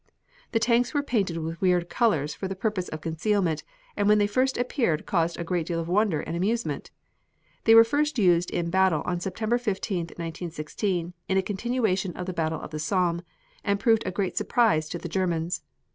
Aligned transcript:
The 0.51 0.57
tanks 0.57 0.95
were 0.95 1.03
painted 1.03 1.37
with 1.37 1.61
weird 1.61 1.87
colors 1.87 2.33
for 2.33 2.47
the 2.47 2.55
purpose 2.55 2.87
of 2.87 3.01
concealment, 3.01 3.63
and 3.95 4.07
when 4.09 4.17
they 4.17 4.25
first 4.25 4.57
appeared 4.57 5.05
caused 5.05 5.37
a 5.39 5.43
great 5.43 5.67
deal 5.67 5.79
of 5.79 5.87
wonder 5.87 6.21
and 6.21 6.35
amusement. 6.35 6.89
They 7.65 7.75
were 7.75 7.83
first 7.83 8.17
used 8.17 8.49
in 8.49 8.71
battle 8.71 9.03
on 9.05 9.19
September 9.19 9.59
15, 9.59 9.99
1916, 10.17 11.13
in 11.29 11.37
a 11.37 11.43
continuation 11.43 12.13
of 12.17 12.25
the 12.25 12.33
battle 12.33 12.59
of 12.61 12.71
the 12.71 12.79
Somme, 12.79 13.21
and 13.63 13.79
proved 13.79 14.01
a 14.07 14.11
great 14.11 14.35
surprise 14.37 14.89
to 14.89 14.97
the 14.97 15.07
Germans. 15.07 15.61